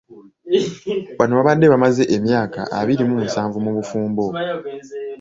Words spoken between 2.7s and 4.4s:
abiri mu musanvu mu bufumbo.